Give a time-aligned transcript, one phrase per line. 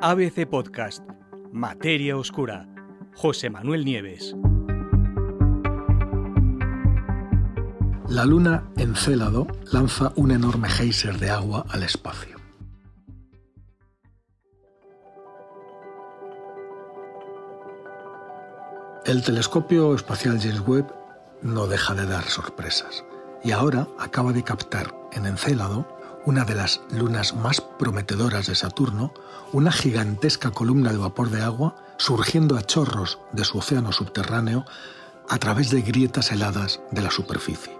[0.00, 1.02] ABC Podcast,
[1.52, 2.68] Materia Oscura,
[3.16, 4.36] José Manuel Nieves.
[8.06, 12.36] La luna Encélado lanza un enorme geyser de agua al espacio.
[19.04, 20.94] El telescopio espacial James Webb
[21.42, 23.04] no deja de dar sorpresas
[23.42, 25.88] y ahora acaba de captar en Encélado
[26.28, 29.14] una de las lunas más prometedoras de Saturno,
[29.50, 34.66] una gigantesca columna de vapor de agua surgiendo a chorros de su océano subterráneo
[35.30, 37.74] a través de grietas heladas de la superficie.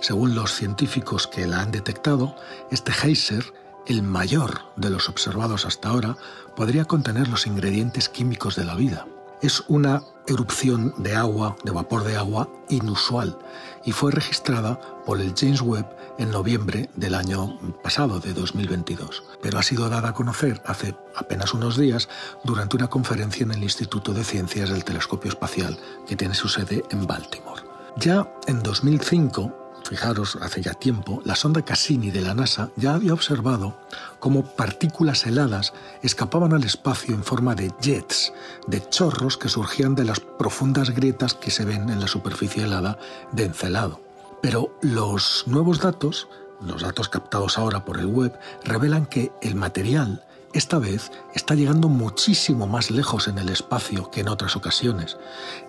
[0.00, 2.34] Según los científicos que la han detectado,
[2.72, 3.44] este geyser,
[3.86, 6.16] el mayor de los observados hasta ahora,
[6.56, 9.06] podría contener los ingredientes químicos de la vida.
[9.40, 13.38] Es una erupción de agua, de vapor de agua, inusual
[13.84, 15.86] y fue registrada por el James Webb
[16.18, 21.54] en noviembre del año pasado, de 2022, pero ha sido dada a conocer hace apenas
[21.54, 22.08] unos días
[22.44, 26.82] durante una conferencia en el Instituto de Ciencias del Telescopio Espacial, que tiene su sede
[26.90, 27.62] en Baltimore.
[27.96, 29.57] Ya en 2005,
[29.88, 33.80] Fijaros, hace ya tiempo, la sonda Cassini de la NASA ya había observado
[34.20, 35.72] cómo partículas heladas
[36.02, 38.34] escapaban al espacio en forma de jets,
[38.66, 42.98] de chorros que surgían de las profundas grietas que se ven en la superficie helada
[43.32, 44.02] de Encelado.
[44.42, 46.28] Pero los nuevos datos,
[46.60, 50.22] los datos captados ahora por el web, revelan que el material
[50.58, 55.16] esta vez está llegando muchísimo más lejos en el espacio que en otras ocasiones.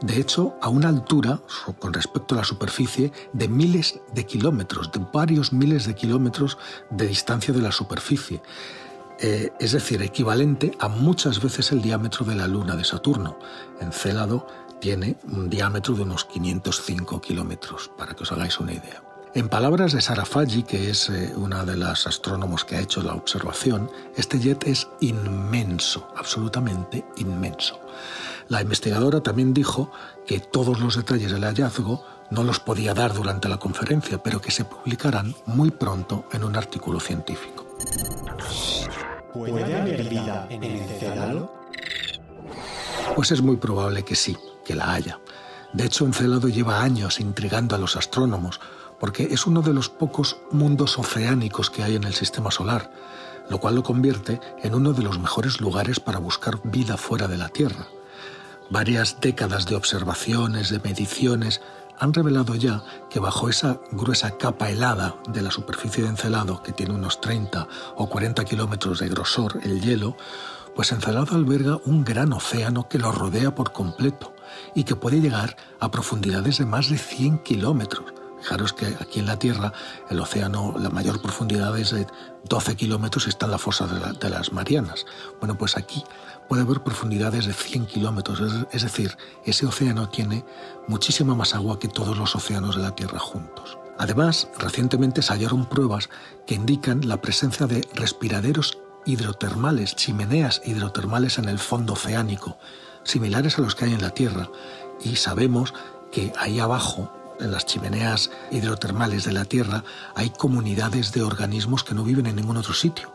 [0.02, 1.42] De hecho, a una altura,
[1.78, 6.58] con respecto a la superficie, de miles de kilómetros, de varios miles de kilómetros
[6.90, 8.42] de distancia de la superficie.
[9.20, 13.38] Eh, es decir, equivalente a muchas veces el diámetro de la Luna de Saturno.
[13.80, 14.48] Encélado
[14.82, 19.09] tiene un diámetro de unos 505 kilómetros, para que os hagáis una idea.
[19.36, 23.04] En palabras de Sara Faggi, que es eh, una de las astrónomos que ha hecho
[23.04, 27.80] la observación, este jet es inmenso, absolutamente inmenso.
[28.48, 29.92] La investigadora también dijo
[30.26, 34.50] que todos los detalles del hallazgo no los podía dar durante la conferencia, pero que
[34.50, 37.68] se publicarán muy pronto en un artículo científico.
[39.32, 41.48] ¿Puede haber vida en el
[43.16, 44.36] Pues es muy probable que sí,
[44.66, 45.20] que la haya.
[45.72, 48.60] De hecho, Encelado lleva años intrigando a los astrónomos
[49.00, 52.92] porque es uno de los pocos mundos oceánicos que hay en el sistema solar,
[53.50, 57.38] lo cual lo convierte en uno de los mejores lugares para buscar vida fuera de
[57.38, 57.88] la Tierra.
[58.70, 61.62] Varias décadas de observaciones, de mediciones,
[62.00, 66.72] han revelado ya que bajo esa gruesa capa helada de la superficie de Encelado, que
[66.72, 67.68] tiene unos 30
[67.98, 70.16] o 40 kilómetros de grosor, el hielo,
[70.76, 74.34] pues Encelado alberga un gran océano que lo rodea por completo
[74.76, 79.26] y que puede llegar a profundidades de más de 100 kilómetros, Fijaros que aquí en
[79.26, 79.74] la Tierra
[80.10, 82.08] el océano, la mayor profundidad es de
[82.48, 85.06] 12 kilómetros y está en la fosa de, las Marianas.
[85.40, 86.04] Bueno, pues aquí
[86.48, 88.42] puede haber profundidades de 100 kilómetros,
[88.72, 90.46] es, decir, ese océano tiene
[90.88, 93.78] muchísima más agua que todos los océanos de la Tierra juntos.
[93.98, 96.10] Además, recientemente se hallaron pruebas
[96.48, 102.58] que indican la presencia de respiraderos hidrotermales, chimeneas hidrotermales en el fondo oceánico,
[103.04, 104.50] similares a los que hay en la Tierra,
[105.04, 105.74] y sabemos
[106.12, 109.84] que ahí abajo en las chimeneas hidrotermales de la Tierra
[110.16, 113.14] hay comunidades de organismos que no viven en ningún otro sitio.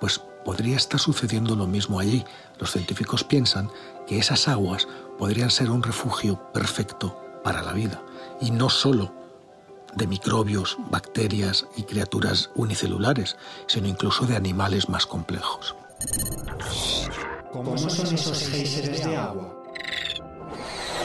[0.00, 2.24] Pues podría estar sucediendo lo mismo allí.
[2.58, 3.70] Los científicos piensan
[4.06, 4.86] que esas aguas
[5.18, 8.02] podrían ser un refugio perfecto para la vida.
[8.40, 9.12] Y no solo
[9.94, 15.74] de microbios, bacterias y criaturas unicelulares, sino incluso de animales más complejos.
[17.52, 19.55] ¿Cómo son esos de agua?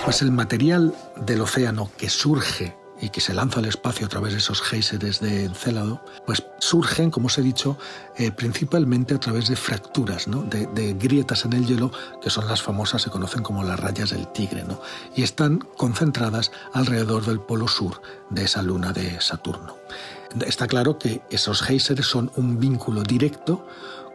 [0.04, 4.34] Pues el material del océano que surge y que se lanza al espacio a través
[4.34, 7.78] de esos géiseres de Encélado, pues surgen, como os he dicho,
[8.18, 11.92] eh, principalmente a través de fracturas, de, grietas en el hielo,
[12.22, 14.82] que son las famosas, se conocen como las rayas del tigre, ¿no?
[15.16, 19.78] y están concentradas alrededor del polo sur de esa luna de Saturno.
[20.46, 23.68] Está claro que esos géiseres son un vínculo directo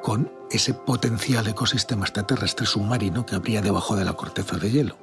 [0.03, 4.97] con ese potencial ecosistema extraterrestre submarino que habría debajo de la corteza de hielo.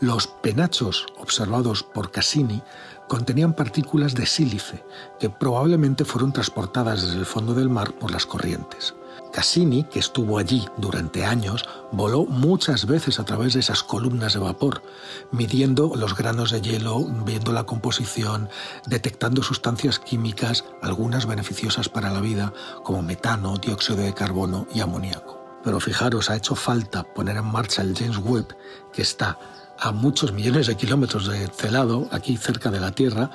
[0.00, 2.62] Los penachos observados por Cassini
[3.08, 4.84] contenían partículas de sílice
[5.18, 8.94] que probablemente fueron transportadas desde el fondo del mar por las corrientes.
[9.32, 14.40] Cassini, que estuvo allí durante años, voló muchas veces a través de esas columnas de
[14.40, 14.82] vapor,
[15.30, 18.50] midiendo los granos de hielo, viendo la composición,
[18.86, 22.52] detectando sustancias químicas, algunas beneficiosas para la vida,
[22.82, 25.42] como metano, dióxido de carbono y amoníaco.
[25.64, 28.56] Pero fijaros, ha hecho falta poner en marcha el James Webb,
[28.92, 29.38] que está
[29.78, 33.30] a muchos millones de kilómetros de celado, aquí cerca de la Tierra,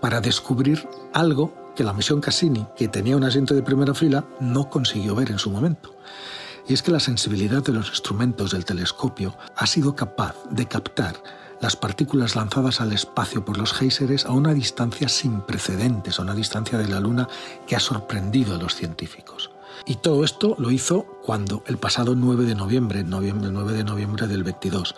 [0.00, 4.70] para descubrir algo que la misión Cassini, que tenía un asiento de primera fila, no
[4.70, 5.96] consiguió ver en su momento.
[6.68, 11.16] y es que la sensibilidad de los instrumentos del telescopio ha sido capaz de captar
[11.60, 16.34] las partículas lanzadas al espacio por los géiseres a una distancia sin precedentes, a una
[16.34, 17.28] distancia de la Luna
[17.66, 19.50] que ha sorprendido a los científicos.
[19.86, 24.26] Y todo esto lo hizo cuando, el pasado 9 de noviembre, noviembre 9 de noviembre
[24.26, 24.94] del 22,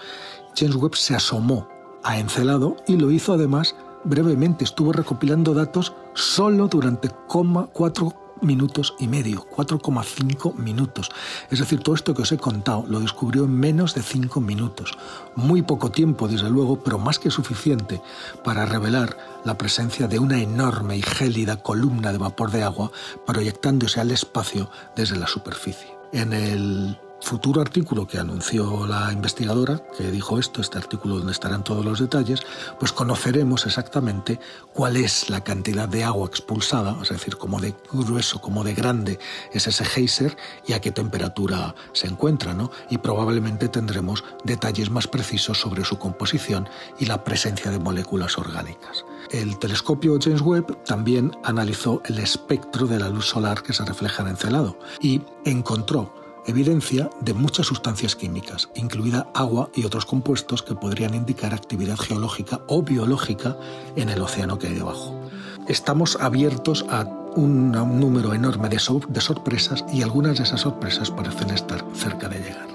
[0.56, 1.68] James Webb se asomó
[2.02, 4.64] a Encelado y lo hizo además brevemente.
[4.64, 11.10] Estuvo recopilando datos solo durante 4 minutos y medio, 4,5 minutos.
[11.50, 14.98] Es decir, todo esto que os he contado lo descubrió en menos de 5 minutos.
[15.36, 18.02] Muy poco tiempo, desde luego, pero más que suficiente
[18.44, 22.90] para revelar la presencia de una enorme y gélida columna de vapor de agua
[23.26, 25.96] proyectándose al espacio desde la superficie.
[26.12, 31.64] En el futuro artículo que anunció la investigadora, que dijo esto, este artículo donde estarán
[31.64, 32.42] todos los detalles,
[32.78, 34.40] pues conoceremos exactamente
[34.74, 39.18] cuál es la cantidad de agua expulsada, es decir, cómo de grueso, cómo de grande
[39.52, 40.36] es ese geyser
[40.66, 42.70] y a qué temperatura se encuentra, ¿no?
[42.90, 46.68] Y probablemente tendremos detalles más precisos sobre su composición
[46.98, 49.04] y la presencia de moléculas orgánicas.
[49.30, 54.22] El telescopio James Webb también analizó el espectro de la luz solar que se refleja
[54.22, 60.74] en Encelado y encontró evidencia de muchas sustancias químicas, incluida agua y otros compuestos que
[60.74, 63.56] podrían indicar actividad geológica o biológica
[63.96, 65.20] en el océano que hay debajo.
[65.68, 67.04] Estamos abiertos a
[67.36, 72.38] un número enorme de, de sorpresas y algunas de esas sorpresas parecen estar cerca de
[72.38, 72.68] llegar.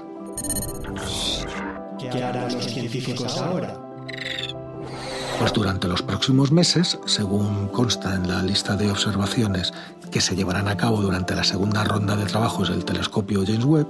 [1.98, 3.88] ¿Qué harán los científicos ahora?
[5.38, 9.72] Pues durante los próximos meses, según consta en la lista de observaciones
[10.08, 13.88] que se llevarán a cabo durante la segunda ronda de trabajos del telescopio James Webb,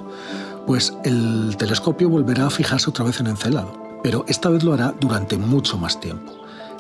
[0.67, 4.95] pues el telescopio volverá a fijarse otra vez en Encelado, pero esta vez lo hará
[5.01, 6.33] durante mucho más tiempo.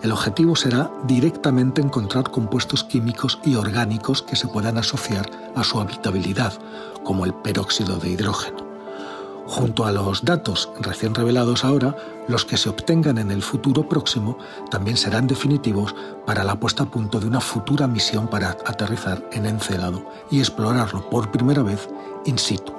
[0.02, 5.80] El objetivo será directamente encontrar compuestos químicos y orgánicos que se puedan asociar a su
[5.80, 6.52] habitabilidad,
[7.04, 8.67] como el peróxido de hidrógeno.
[9.48, 11.96] Junto a los datos recién revelados ahora,
[12.28, 14.36] los que se obtengan en el futuro próximo
[14.70, 15.94] también serán definitivos
[16.26, 21.08] para la puesta a punto de una futura misión para aterrizar en Encelado y explorarlo
[21.08, 21.88] por primera vez
[22.26, 22.77] in situ.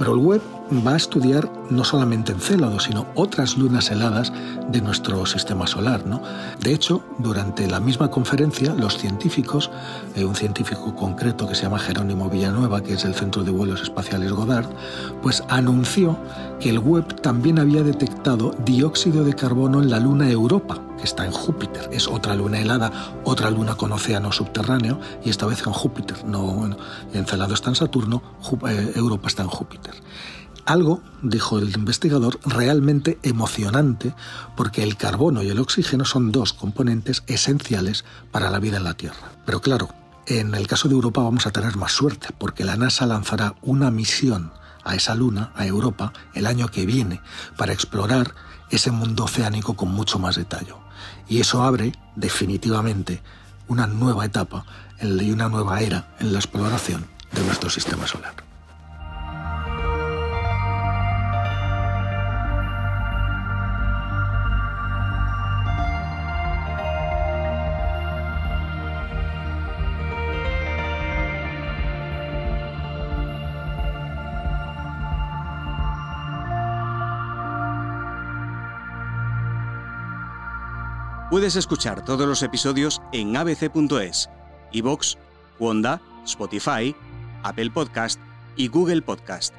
[0.00, 0.40] Pero el web
[0.86, 4.32] va a estudiar no solamente Encélado, sino otras lunas heladas
[4.70, 6.06] de nuestro sistema solar.
[6.06, 6.22] ¿no?
[6.58, 9.70] De hecho, durante la misma conferencia, los científicos,
[10.14, 13.82] eh, un científico concreto que se llama Jerónimo Villanueva, que es del Centro de Vuelos
[13.82, 14.70] Espaciales Goddard,
[15.20, 16.16] pues anunció
[16.60, 21.24] que el web también había detectado dióxido de carbono en la luna Europa, que está
[21.24, 21.88] en Júpiter.
[21.92, 22.92] Es otra luna helada,
[23.24, 26.24] otra luna con océano subterráneo, y esta vez en Júpiter.
[26.24, 26.76] No, bueno,
[27.12, 28.22] Encelado está en Saturno,
[28.68, 29.94] eh, Europa está en Júpiter.
[30.66, 34.14] Algo, dijo el investigador, realmente emocionante,
[34.56, 38.94] porque el carbono y el oxígeno son dos componentes esenciales para la vida en la
[38.94, 39.32] Tierra.
[39.46, 39.88] Pero claro,
[40.26, 43.90] en el caso de Europa vamos a tener más suerte, porque la NASA lanzará una
[43.90, 44.52] misión
[44.84, 47.20] a esa luna, a Europa, el año que viene,
[47.56, 48.34] para explorar
[48.70, 50.74] ese mundo oceánico con mucho más detalle.
[51.28, 53.20] Y eso abre definitivamente
[53.68, 54.64] una nueva etapa
[55.00, 58.49] y una nueva era en la exploración de nuestro sistema solar.
[81.30, 84.28] Puedes escuchar todos los episodios en abc.es,
[84.72, 85.16] iVoox,
[85.60, 86.92] Wanda, Spotify,
[87.44, 88.18] Apple Podcast
[88.56, 89.54] y Google Podcast.